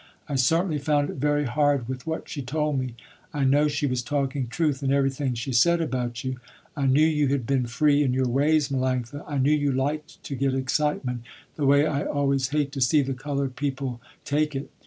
I 0.27 0.33
certainly 0.33 0.79
found 0.79 1.11
it 1.11 1.17
very 1.17 1.45
hard 1.45 1.87
with 1.87 2.07
what 2.07 2.27
she 2.27 2.41
told 2.41 2.79
me. 2.79 2.95
I 3.35 3.43
know 3.43 3.67
she 3.67 3.85
was 3.85 4.01
talking 4.01 4.47
truth 4.47 4.81
in 4.81 4.91
everything 4.91 5.35
she 5.35 5.53
said 5.53 5.79
about 5.79 6.23
you. 6.23 6.39
I 6.75 6.87
knew 6.87 7.05
you 7.05 7.27
had 7.27 7.45
been 7.45 7.67
free 7.67 8.01
in 8.01 8.11
your 8.11 8.27
ways, 8.27 8.69
Melanctha, 8.69 9.23
I 9.27 9.37
knew 9.37 9.51
you 9.55 9.71
liked 9.71 10.23
to 10.23 10.33
get 10.33 10.55
excitement 10.55 11.21
the 11.55 11.67
way 11.67 11.85
I 11.85 12.01
always 12.03 12.47
hate 12.47 12.71
to 12.71 12.81
see 12.81 13.03
the 13.03 13.13
colored 13.13 13.55
people 13.55 14.01
take 14.25 14.55
it. 14.55 14.71